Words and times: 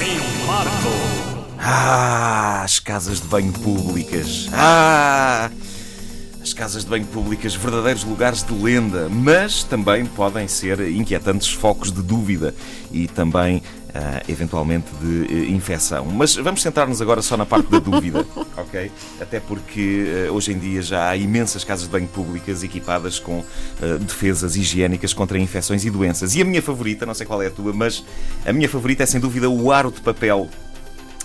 em 0.00 0.46
Marco. 0.46 1.52
Ah, 1.58 2.62
as 2.64 2.78
casas 2.78 3.20
de 3.20 3.26
banho 3.28 3.52
públicas. 3.52 4.48
Ah, 4.52 5.50
as 6.42 6.52
casas 6.52 6.84
de 6.84 6.90
banho 6.90 7.06
públicas, 7.06 7.54
verdadeiros 7.54 8.02
lugares 8.02 8.42
de 8.42 8.52
lenda, 8.52 9.08
mas 9.08 9.62
também 9.62 10.04
podem 10.04 10.48
ser 10.48 10.80
inquietantes 10.90 11.48
focos 11.48 11.92
de 11.92 12.02
dúvida 12.02 12.54
e 12.90 13.06
também, 13.06 13.62
eventualmente, 14.28 14.86
de 15.00 15.24
eh, 15.24 15.50
infecção. 15.50 16.06
Mas 16.06 16.34
vamos 16.36 16.62
centrar-nos 16.62 17.00
agora 17.02 17.22
só 17.22 17.36
na 17.36 17.44
parte 17.44 17.70
da 17.70 17.78
dúvida, 17.78 18.26
ok? 18.56 18.90
Até 19.20 19.40
porque 19.40 20.06
eh, 20.26 20.30
hoje 20.30 20.52
em 20.52 20.58
dia 20.58 20.82
já 20.82 21.08
há 21.08 21.16
imensas 21.16 21.64
casas 21.64 21.84
de 21.86 21.90
banho 21.90 22.08
públicas 22.08 22.62
equipadas 22.62 23.18
com 23.18 23.44
defesas 24.00 24.56
higiênicas 24.56 25.12
contra 25.12 25.38
infecções 25.38 25.84
e 25.84 25.90
doenças. 25.90 26.34
E 26.34 26.42
a 26.42 26.44
minha 26.44 26.62
favorita, 26.62 27.04
não 27.04 27.14
sei 27.14 27.26
qual 27.26 27.42
é 27.42 27.48
a 27.48 27.50
tua, 27.50 27.72
mas 27.72 28.04
a 28.46 28.52
minha 28.52 28.68
favorita 28.68 29.02
é 29.02 29.06
sem 29.06 29.20
dúvida 29.20 29.48
o 29.48 29.72
aro 29.72 29.90
de 29.90 30.00
papel 30.00 30.48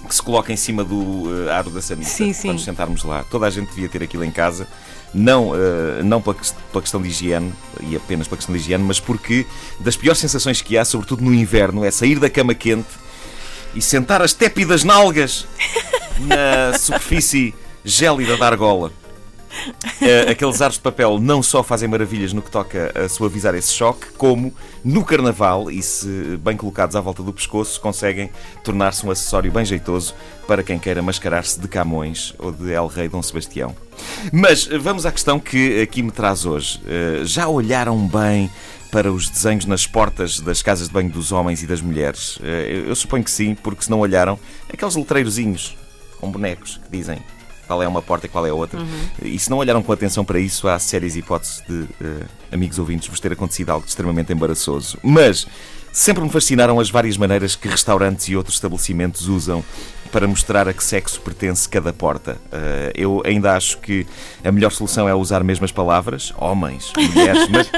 que 0.07 0.15
se 0.15 0.21
coloca 0.21 0.51
em 0.51 0.55
cima 0.55 0.83
do 0.83 1.47
eh, 1.47 1.51
aro 1.51 1.69
da 1.69 1.81
sanita 1.81 2.09
Sim, 2.09 2.33
sim. 2.33 2.53
nos 2.53 2.63
sentarmos 2.63 3.03
lá. 3.03 3.23
Toda 3.23 3.45
a 3.45 3.49
gente 3.49 3.69
devia 3.69 3.89
ter 3.89 4.01
aquilo 4.03 4.23
em 4.23 4.31
casa, 4.31 4.67
não, 5.13 5.53
eh, 5.55 6.03
não 6.03 6.21
pela, 6.21 6.35
pela 6.71 6.81
questão 6.81 7.01
de 7.01 7.07
higiene, 7.09 7.53
e 7.81 7.95
apenas 7.95 8.27
pela 8.27 8.37
questão 8.37 8.53
de 8.53 8.61
higiene, 8.61 8.83
mas 8.83 8.99
porque 8.99 9.45
das 9.79 9.95
piores 9.95 10.19
sensações 10.19 10.61
que 10.61 10.77
há, 10.77 10.85
sobretudo 10.85 11.23
no 11.23 11.33
inverno, 11.33 11.83
é 11.83 11.91
sair 11.91 12.19
da 12.19 12.29
cama 12.29 12.53
quente 12.53 12.87
e 13.73 13.81
sentar 13.81 14.21
as 14.21 14.33
tépidas 14.33 14.83
nalgas 14.83 15.47
na 16.19 16.77
superfície 16.79 17.53
gélida 17.83 18.37
da 18.37 18.47
argola. 18.47 18.91
Eh, 19.99 20.29
aqueles 20.31 20.61
aros 20.61 20.75
de 20.75 20.81
papel 20.81 21.19
não 21.19 21.41
só 21.41 21.63
fazem 21.63 21.89
maravilhas 21.89 22.31
no 22.31 22.41
que 22.41 22.51
toca 22.51 22.93
a 22.95 23.09
suavizar 23.09 23.55
esse 23.55 23.73
choque, 23.73 24.07
como 24.15 24.53
no 24.85 25.03
carnaval, 25.03 25.71
e 25.71 25.81
se 25.81 26.37
bem 26.39 26.55
colocados 26.55 26.95
à 26.95 27.01
volta 27.01 27.23
do 27.23 27.33
pescoço, 27.33 27.81
conseguem 27.81 28.29
tornar-se 28.63 29.05
um 29.05 29.11
acessório 29.11 29.51
bem 29.51 29.65
jeitoso 29.65 30.13
para 30.47 30.61
quem 30.63 30.77
queira 30.77 31.01
mascarar-se 31.01 31.59
de 31.59 31.67
Camões 31.67 32.33
ou 32.37 32.51
de 32.51 32.71
El 32.71 32.87
Rei 32.87 33.09
Dom 33.09 33.21
Sebastião. 33.23 33.75
Mas 34.31 34.69
eh, 34.71 34.77
vamos 34.77 35.05
à 35.05 35.11
questão 35.11 35.39
que 35.39 35.81
aqui 35.81 36.03
me 36.03 36.11
traz 36.11 36.45
hoje. 36.45 36.79
Eh, 36.87 37.21
Já 37.25 37.47
olharam 37.47 37.97
bem 38.07 38.49
para 38.91 39.11
os 39.11 39.27
desenhos 39.29 39.65
nas 39.65 39.85
portas 39.87 40.39
das 40.39 40.61
casas 40.61 40.87
de 40.87 40.93
banho 40.93 41.09
dos 41.09 41.31
homens 41.31 41.63
e 41.63 41.67
das 41.67 41.81
mulheres? 41.81 42.39
Eu 42.87 42.95
suponho 42.95 43.23
que 43.23 43.31
sim, 43.31 43.53
porque 43.55 43.83
se 43.83 43.89
não 43.89 43.99
olharam, 43.99 44.39
aqueles 44.71 44.95
letreirozinhos 44.95 45.75
com 46.21 46.31
bonecos 46.31 46.79
que 46.85 46.97
dizem 46.97 47.19
qual 47.67 47.83
é 47.83 47.87
uma 47.87 48.01
porta 48.01 48.25
e 48.25 48.29
qual 48.29 48.45
é 48.45 48.49
a 48.49 48.53
outra. 48.53 48.79
E 49.21 49.37
se 49.37 49.49
não 49.49 49.57
olharam 49.57 49.83
com 49.83 49.91
atenção 49.91 50.23
para 50.23 50.39
isso, 50.39 50.67
há 50.67 50.79
sérias 50.79 51.15
hipóteses 51.15 51.61
de, 51.67 51.85
eh, 52.01 52.25
amigos 52.51 52.79
ouvintes, 52.79 53.07
vos 53.07 53.19
ter 53.19 53.31
acontecido 53.31 53.69
algo 53.69 53.85
extremamente 53.85 54.31
embaraçoso. 54.31 54.97
Mas 55.03 55.45
sempre 55.91 56.23
me 56.23 56.29
fascinaram 56.29 56.79
as 56.79 56.89
várias 56.89 57.17
maneiras 57.17 57.55
que 57.55 57.67
restaurantes 57.67 58.27
e 58.29 58.35
outros 58.35 58.55
estabelecimentos 58.55 59.27
usam 59.27 59.63
para 60.11 60.25
mostrar 60.27 60.67
a 60.67 60.73
que 60.73 60.83
sexo 60.83 61.19
pertence 61.19 61.67
cada 61.67 61.91
porta. 61.91 62.37
Eh, 62.51 62.93
eu 62.95 63.21
ainda 63.25 63.55
acho 63.55 63.77
que 63.79 64.07
a 64.43 64.51
melhor 64.51 64.71
solução 64.71 65.07
é 65.07 65.13
usar 65.13 65.43
mesmo 65.43 65.65
as 65.65 65.71
palavras, 65.71 66.33
homens, 66.37 66.93
mulheres, 66.95 67.47
mas 67.51 67.69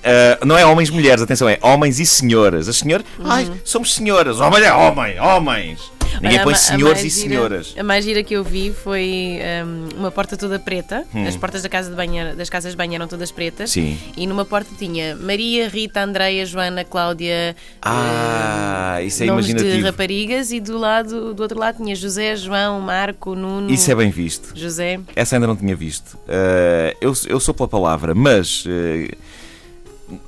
Uh, 0.00 0.46
não 0.46 0.56
é 0.56 0.64
homens 0.64 0.88
e 0.88 0.92
mulheres, 0.92 1.22
atenção, 1.22 1.46
é 1.46 1.58
homens 1.60 2.00
e 2.00 2.06
senhoras. 2.06 2.68
As 2.68 2.78
senhoras, 2.78 3.04
ai, 3.22 3.50
somos 3.64 3.94
senhoras. 3.94 4.40
Homem 4.40 4.62
é 4.62 4.72
homem, 4.72 5.20
homens. 5.20 5.92
Ninguém 6.20 6.38
Olha, 6.38 6.44
põe 6.44 6.52
a 6.52 6.56
ma- 6.56 6.58
a 6.58 6.60
senhores 6.60 7.00
e 7.04 7.08
gira- 7.08 7.28
senhoras. 7.28 7.74
A 7.78 7.82
mais 7.82 8.04
gira 8.04 8.22
que 8.22 8.34
eu 8.34 8.44
vi 8.44 8.72
foi 8.72 9.38
hum, 9.66 9.88
uma 9.96 10.10
porta 10.10 10.36
toda 10.36 10.58
preta. 10.58 11.04
Hum. 11.14 11.26
As 11.26 11.36
portas 11.36 11.62
da 11.62 11.68
casa 11.68 11.88
de 11.90 11.96
banho, 11.96 12.36
das 12.36 12.50
casas 12.50 12.72
de 12.72 12.76
banho 12.76 12.94
eram 12.94 13.08
todas 13.08 13.30
pretas. 13.32 13.70
Sim. 13.70 13.98
E 14.16 14.26
numa 14.26 14.44
porta 14.44 14.70
tinha 14.78 15.16
Maria, 15.16 15.68
Rita, 15.68 16.02
Andreia, 16.02 16.44
Joana, 16.44 16.84
Cláudia. 16.84 17.56
Ah, 17.80 18.98
hum, 19.00 19.04
isso 19.06 19.22
é 19.22 19.26
nomes 19.26 19.46
de 19.46 19.52
imaginativo. 19.52 19.86
raparigas 19.86 20.52
e 20.52 20.60
do 20.60 20.76
lado 20.78 21.32
do 21.34 21.42
outro 21.42 21.58
lado 21.58 21.76
tinha 21.78 21.94
José, 21.94 22.36
João, 22.36 22.80
Marco, 22.80 23.34
Nuno. 23.34 23.70
Isso 23.70 23.90
é 23.90 23.94
bem 23.94 24.10
visto. 24.10 24.52
José. 24.54 25.00
Essa 25.16 25.36
ainda 25.36 25.46
não 25.46 25.56
tinha 25.56 25.74
visto. 25.74 26.14
Uh, 26.26 26.96
eu, 27.00 27.12
eu 27.28 27.40
sou 27.40 27.54
pela 27.54 27.68
palavra, 27.68 28.14
mas. 28.14 28.64
uh, 28.66 29.16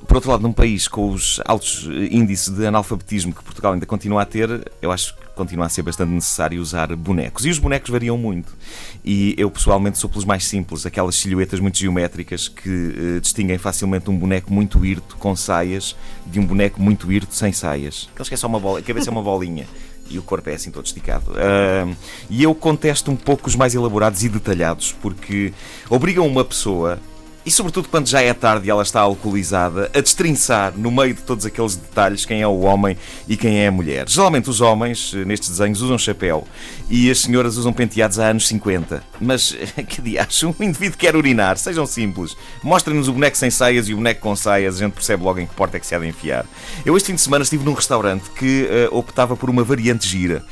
por 0.07 0.15
outro 0.15 0.31
lado, 0.31 0.41
num 0.41 0.53
país 0.53 0.87
com 0.87 1.09
os 1.11 1.41
altos 1.45 1.85
índices 2.09 2.47
de 2.49 2.65
analfabetismo 2.65 3.33
que 3.33 3.43
Portugal 3.43 3.73
ainda 3.73 3.85
continua 3.85 4.21
a 4.21 4.25
ter, 4.25 4.71
eu 4.81 4.91
acho 4.93 5.13
continua 5.35 5.65
a 5.65 5.69
ser 5.69 5.81
bastante 5.81 6.11
necessário 6.11 6.61
usar 6.61 6.95
bonecos. 6.95 7.45
E 7.45 7.49
os 7.49 7.59
bonecos 7.59 7.89
variam 7.89 8.17
muito. 8.17 8.55
E 9.03 9.35
eu, 9.37 9.49
pessoalmente, 9.49 9.97
sou 9.97 10.09
pelos 10.09 10.25
mais 10.25 10.45
simples, 10.45 10.85
aquelas 10.85 11.15
silhuetas 11.15 11.59
muito 11.59 11.77
geométricas 11.77 12.47
que 12.47 12.69
eh, 12.69 13.19
distinguem 13.19 13.57
facilmente 13.57 14.09
um 14.09 14.17
boneco 14.17 14.53
muito 14.53 14.85
hirto 14.85 15.15
com 15.17 15.35
saias 15.35 15.95
de 16.25 16.39
um 16.39 16.45
boneco 16.45 16.81
muito 16.81 17.11
hirto 17.11 17.33
sem 17.33 17.51
saias. 17.51 18.09
Aqueles 18.13 18.29
que 18.29 18.35
é 18.35 18.37
só 18.37 18.47
uma 18.47 18.59
bola, 18.59 18.79
a 18.79 18.81
cabeça 18.81 19.09
é 19.09 19.11
uma 19.11 19.21
bolinha. 19.21 19.67
E 20.09 20.19
o 20.19 20.21
corpo 20.21 20.49
é 20.49 20.53
assim 20.53 20.69
todo 20.69 20.85
esticado. 20.85 21.25
Ah, 21.35 21.91
e 22.29 22.43
eu 22.43 22.53
contesto 22.53 23.09
um 23.09 23.15
pouco 23.15 23.47
os 23.47 23.55
mais 23.55 23.73
elaborados 23.73 24.23
e 24.23 24.29
detalhados, 24.29 24.91
porque 25.01 25.53
obrigam 25.89 26.27
uma 26.27 26.43
pessoa 26.43 26.99
e 27.45 27.51
sobretudo 27.51 27.89
quando 27.89 28.07
já 28.07 28.21
é 28.21 28.33
tarde 28.33 28.67
e 28.67 28.69
ela 28.69 28.83
está 28.83 29.01
alcoolizada, 29.01 29.91
a 29.93 29.99
destrinçar 29.99 30.73
no 30.77 30.91
meio 30.91 31.13
de 31.13 31.21
todos 31.21 31.45
aqueles 31.45 31.75
detalhes 31.75 32.25
quem 32.25 32.41
é 32.41 32.47
o 32.47 32.61
homem 32.61 32.97
e 33.27 33.35
quem 33.35 33.59
é 33.59 33.67
a 33.67 33.71
mulher. 33.71 34.07
Geralmente 34.07 34.49
os 34.49 34.61
homens, 34.61 35.13
eh, 35.13 35.25
nestes 35.25 35.49
desenhos, 35.49 35.81
usam 35.81 35.97
chapéu 35.97 36.47
e 36.89 37.11
as 37.11 37.19
senhoras 37.19 37.57
usam 37.57 37.73
penteados 37.73 38.17
há 38.19 38.27
anos 38.27 38.47
50. 38.47 39.03
Mas, 39.19 39.55
que 39.87 40.01
dias, 40.01 40.43
um 40.43 40.53
indivíduo 40.61 40.97
quer 40.97 41.15
urinar, 41.15 41.57
sejam 41.57 41.85
simples. 41.85 42.35
Mostrem-nos 42.63 43.07
o 43.07 43.13
boneco 43.13 43.37
sem 43.37 43.49
saias 43.49 43.89
e 43.89 43.93
o 43.93 43.97
boneco 43.97 44.21
com 44.21 44.35
saias, 44.35 44.75
a 44.75 44.79
gente 44.79 44.93
percebe 44.93 45.23
logo 45.23 45.39
em 45.39 45.45
que 45.45 45.53
porta 45.53 45.77
é 45.77 45.79
que 45.79 45.87
se 45.87 45.93
há 45.93 45.99
de 45.99 46.07
enfiar. 46.07 46.45
Eu 46.85 46.95
este 46.95 47.07
fim 47.07 47.15
de 47.15 47.21
semana 47.21 47.43
estive 47.43 47.65
num 47.65 47.73
restaurante 47.73 48.29
que 48.31 48.67
eh, 48.69 48.87
optava 48.91 49.35
por 49.35 49.49
uma 49.49 49.63
variante 49.63 50.07
gira 50.07 50.45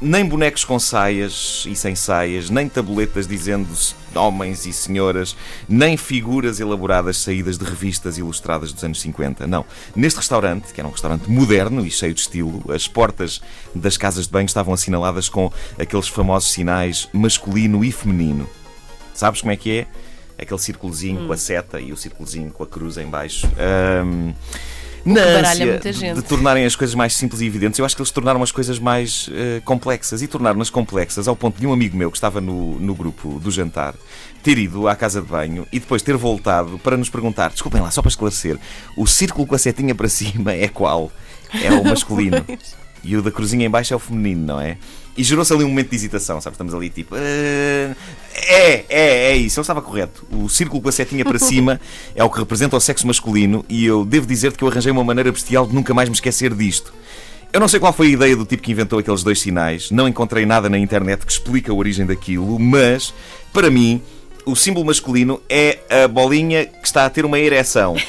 nem 0.00 0.24
bonecos 0.24 0.64
com 0.64 0.78
saias 0.78 1.64
e 1.68 1.74
sem 1.74 1.94
saias, 1.94 2.50
nem 2.50 2.68
tabuletas 2.68 3.26
dizendo 3.26 3.68
homens 4.14 4.66
e 4.66 4.72
senhoras, 4.72 5.36
nem 5.68 5.96
figuras 5.96 6.60
elaboradas 6.60 7.18
saídas 7.18 7.58
de 7.58 7.64
revistas 7.64 8.18
ilustradas 8.18 8.72
dos 8.72 8.82
anos 8.84 9.00
50. 9.00 9.46
Não. 9.46 9.64
Neste 9.94 10.18
restaurante, 10.18 10.72
que 10.72 10.80
era 10.80 10.88
um 10.88 10.92
restaurante 10.92 11.28
moderno 11.28 11.84
e 11.84 11.90
cheio 11.90 12.14
de 12.14 12.20
estilo, 12.20 12.72
as 12.72 12.86
portas 12.86 13.40
das 13.74 13.96
casas 13.96 14.26
de 14.26 14.32
banho 14.32 14.46
estavam 14.46 14.72
assinaladas 14.72 15.28
com 15.28 15.52
aqueles 15.78 16.08
famosos 16.08 16.52
sinais 16.52 17.08
masculino 17.12 17.84
e 17.84 17.90
feminino. 17.92 18.48
Sabes 19.14 19.40
como 19.40 19.52
é 19.52 19.56
que 19.56 19.78
é? 19.80 19.86
Aquele 20.40 20.60
círculozinho 20.60 21.26
com 21.26 21.32
a 21.32 21.36
seta 21.36 21.80
e 21.80 21.92
o 21.92 21.96
círculozinho 21.96 22.52
com 22.52 22.62
a 22.62 22.66
cruz 22.66 22.96
em 22.96 23.06
baixo. 23.06 23.48
Ahm, 23.58 24.32
na 25.14 25.20
ânsia 25.50 25.78
de- 26.14 26.22
tornarem 26.22 26.64
as 26.64 26.76
coisas 26.76 26.94
mais 26.94 27.14
simples 27.14 27.40
e 27.40 27.46
evidentes, 27.46 27.78
eu 27.78 27.84
acho 27.84 27.94
que 27.96 28.02
eles 28.02 28.10
tornaram 28.10 28.42
as 28.42 28.50
coisas 28.52 28.78
mais 28.78 29.28
eh, 29.32 29.60
complexas 29.64 30.22
e 30.22 30.26
tornaram-nas 30.26 30.70
complexas 30.70 31.28
ao 31.28 31.36
ponto 31.36 31.60
de 31.60 31.66
um 31.66 31.72
amigo 31.72 31.96
meu 31.96 32.10
que 32.10 32.16
estava 32.16 32.40
no, 32.40 32.78
no 32.78 32.94
grupo 32.94 33.38
do 33.40 33.50
jantar 33.50 33.94
ter 34.42 34.56
ido 34.58 34.86
à 34.88 34.94
casa 34.94 35.20
de 35.20 35.26
banho 35.26 35.66
e 35.72 35.80
depois 35.80 36.00
ter 36.02 36.16
voltado 36.16 36.78
para 36.78 36.96
nos 36.96 37.08
perguntar: 37.10 37.50
desculpem 37.50 37.80
lá, 37.80 37.90
só 37.90 38.00
para 38.00 38.08
esclarecer, 38.10 38.58
o 38.96 39.06
círculo 39.06 39.46
com 39.46 39.54
a 39.54 39.58
setinha 39.58 39.94
para 39.94 40.08
cima 40.10 40.52
é 40.52 40.68
qual? 40.68 41.10
É 41.62 41.72
o 41.72 41.82
masculino. 41.84 42.44
E 43.08 43.16
o 43.16 43.22
da 43.22 43.30
cruzinha 43.30 43.64
em 43.64 43.70
baixo 43.70 43.94
é 43.94 43.96
o 43.96 43.98
feminino, 43.98 44.46
não 44.46 44.60
é? 44.60 44.76
E 45.16 45.24
gerou-se 45.24 45.50
ali 45.52 45.64
um 45.64 45.68
momento 45.68 45.88
de 45.88 45.96
hesitação, 45.96 46.40
sabe? 46.42 46.54
Estamos 46.54 46.74
ali 46.74 46.90
tipo. 46.90 47.14
"Ah, 47.14 47.96
é, 48.34 48.84
é, 48.86 49.30
é 49.32 49.36
isso, 49.36 49.58
ele 49.58 49.62
estava 49.62 49.80
correto. 49.80 50.26
O 50.30 50.46
círculo 50.48 50.82
com 50.82 50.90
a 50.90 50.92
setinha 50.92 51.24
para 51.24 51.38
cima 51.40 51.80
é 52.14 52.22
o 52.22 52.28
que 52.28 52.38
representa 52.38 52.76
o 52.76 52.80
sexo 52.80 53.06
masculino 53.06 53.64
e 53.66 53.86
eu 53.86 54.04
devo 54.04 54.26
dizer-te 54.26 54.58
que 54.58 54.64
eu 54.64 54.68
arranjei 54.68 54.92
uma 54.92 55.02
maneira 55.02 55.32
bestial 55.32 55.66
de 55.66 55.74
nunca 55.74 55.94
mais 55.94 56.08
me 56.10 56.14
esquecer 56.14 56.52
disto. 56.54 56.92
Eu 57.50 57.60
não 57.60 57.66
sei 57.66 57.80
qual 57.80 57.94
foi 57.94 58.08
a 58.08 58.10
ideia 58.10 58.36
do 58.36 58.44
tipo 58.44 58.62
que 58.62 58.72
inventou 58.72 58.98
aqueles 58.98 59.22
dois 59.22 59.40
sinais, 59.40 59.90
não 59.90 60.06
encontrei 60.06 60.44
nada 60.44 60.68
na 60.68 60.78
internet 60.78 61.24
que 61.24 61.32
explique 61.32 61.70
a 61.70 61.74
origem 61.74 62.04
daquilo, 62.04 62.58
mas, 62.58 63.14
para 63.54 63.70
mim, 63.70 64.02
o 64.44 64.54
símbolo 64.54 64.84
masculino 64.84 65.40
é 65.48 65.78
a 66.04 66.06
bolinha 66.06 66.66
que 66.66 66.86
está 66.86 67.06
a 67.06 67.10
ter 67.10 67.24
uma 67.24 67.38
ereção. 67.38 67.96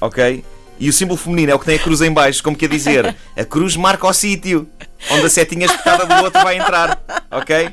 Ok? 0.00 0.44
E 0.78 0.88
o 0.88 0.92
símbolo 0.92 1.16
feminino 1.16 1.52
é 1.52 1.54
o 1.54 1.58
que 1.58 1.66
tem 1.66 1.76
a 1.76 1.78
cruz 1.78 2.00
em 2.00 2.12
baixo, 2.12 2.42
como 2.42 2.56
quer 2.56 2.68
dizer, 2.68 3.14
a 3.36 3.44
cruz 3.44 3.76
marca 3.76 4.06
o 4.06 4.12
sítio 4.12 4.68
onde 5.10 5.26
a 5.26 5.30
setinha 5.30 5.66
espetada 5.66 6.06
do 6.06 6.24
outro 6.24 6.42
vai 6.42 6.56
entrar. 6.56 7.00
Ok? 7.30 7.70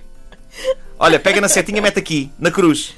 Olha, 0.99 1.19
pega 1.19 1.41
na 1.41 1.47
setinha, 1.47 1.81
mete 1.81 1.97
aqui, 1.97 2.31
na 2.37 2.51
cruz. 2.51 2.93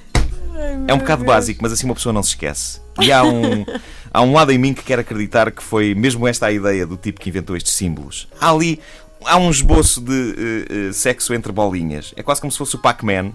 É 0.88 0.94
um 0.94 0.98
bocado 0.98 1.24
básico, 1.24 1.60
mas 1.62 1.72
assim 1.72 1.86
uma 1.86 1.96
pessoa 1.96 2.12
não 2.12 2.22
se 2.22 2.30
esquece. 2.30 2.82
E 3.02 3.12
há 3.12 3.24
um, 3.24 3.66
há 4.14 4.22
um 4.22 4.34
lado 4.34 4.52
em 4.52 4.58
mim 4.58 4.74
que 4.74 4.84
quer 4.84 5.00
acreditar 5.00 5.52
que 5.52 5.64
foi 5.64 5.96
mesmo 5.96 6.28
esta 6.28 6.48
a 6.48 6.52
ideia 6.52 6.86
do 6.86 6.98
tipo 6.98 7.20
que 7.20 7.30
inventou 7.30 7.56
estes 7.56 7.74
símbolos. 7.74 8.28
Há 8.40 8.52
ali 8.52 8.80
há 9.26 9.38
um 9.38 9.50
esboço 9.50 10.02
de 10.02 10.36
eh, 10.38 10.90
eh, 10.90 10.94
sexo 10.94 11.34
entre 11.34 11.52
bolinhas. 11.52 12.14
É 12.16 12.24
quase 12.24 12.42
como 12.42 12.52
se 12.52 12.58
fosse 12.58 12.76
o 12.76 12.80
Pac-Man, 12.80 13.32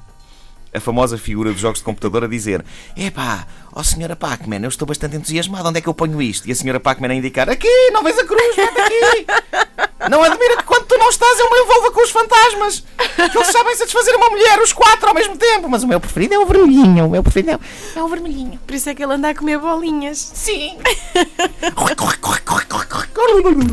a 0.75 0.81
famosa 0.81 1.17
figura 1.19 1.53
dos 1.53 1.61
jogos 1.61 1.79
de 1.79 1.85
computador, 1.85 2.25
a 2.25 2.29
dizer: 2.29 2.65
Epá, 2.97 3.47
ó 3.73 3.83
senhora 3.83 4.15
Pac-Man, 4.17 4.61
eu 4.63 4.69
estou 4.69 4.87
bastante 4.87 5.17
entusiasmado, 5.17 5.69
onde 5.69 5.79
é 5.79 5.81
que 5.81 5.89
eu 5.89 5.95
ponho 5.95 6.21
isto? 6.23 6.49
E 6.49 6.53
a 6.53 6.55
senhora 6.55 6.79
Pac-Man 6.81 7.09
a 7.09 7.15
indicar: 7.15 7.49
Aqui, 7.49 7.91
não 7.93 8.03
vês 8.03 8.19
a 8.19 8.25
cruz, 8.25 8.57
mete 8.57 8.81
aqui! 8.81 9.27
Não 10.09 10.23
admira 10.23 10.57
que 10.57 10.63
quando 10.63 10.87
tu 10.87 10.97
não 10.97 11.11
estás 11.11 11.39
eu 11.41 11.51
me 11.51 11.59
envolva 11.59 11.91
com 11.91 12.03
os 12.03 12.11
fantasmas! 12.11 12.85
Que 13.17 13.37
eles 13.37 13.49
sabem 13.49 13.75
satisfazer 13.77 14.15
uma 14.15 14.31
mulher, 14.31 14.59
os 14.63 14.73
quatro 14.73 15.09
ao 15.09 15.15
mesmo 15.15 15.37
tempo! 15.37 15.69
Mas 15.69 15.83
o 15.83 15.89
meu 15.89 15.99
preferido 15.99 16.35
é 16.35 16.39
o 16.39 16.47
vermelhinho, 16.47 17.07
o 17.07 17.11
meu 17.11 17.23
preferido 17.23 17.51
é 17.51 17.57
o- 17.57 17.61
é 17.99 18.03
o 18.05 18.09
vermelhinho. 18.09 18.61
Por 18.65 18.75
isso 18.77 18.89
é 18.89 18.95
que 18.95 19.03
ele 19.03 19.13
anda 19.15 19.29
a 19.29 19.35
comer 19.35 19.59
bolinhas. 19.59 20.17
Sim! 20.35 20.79
corre, 21.75 21.97
corre, 21.97 22.17
corre, 22.19 22.41
corre, 22.43 22.65
corre, 22.67 23.07
corre. 23.09 23.67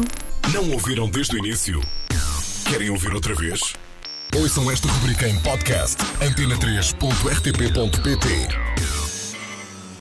Não 0.51 0.71
ouviram 0.71 1.07
desde 1.07 1.35
o 1.35 1.37
início? 1.37 1.79
Querem 2.67 2.89
ouvir 2.89 3.13
outra 3.13 3.35
vez? 3.35 3.75
Ouçam 4.35 4.69
esta 4.69 4.89
rubrica 4.89 5.29
em 5.29 5.39
podcast 5.39 5.95
antena3.rtp.pt 6.19 9.04